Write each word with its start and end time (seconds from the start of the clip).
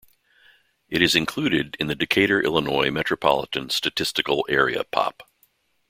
It 0.89 1.03
is 1.03 1.13
included 1.15 1.77
in 1.79 1.85
the 1.85 1.93
Decatur, 1.93 2.41
Illinois 2.41 2.89
Metropolitan 2.89 3.69
Statistical 3.69 4.43
Area 4.49 4.83
pop. 4.83 5.29